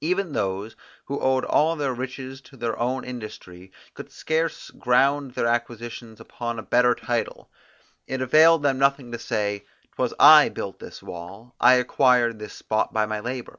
[0.00, 0.76] Even those,
[1.06, 6.60] who owed all their riches to their own industry, could scarce ground their acquisitions upon
[6.60, 7.50] a better title.
[8.06, 9.64] It availed them nothing to say,
[9.96, 13.58] 'Twas I built this wall; I acquired this spot by my labour.